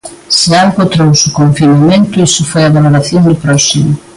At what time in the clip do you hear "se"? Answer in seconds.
0.39-0.49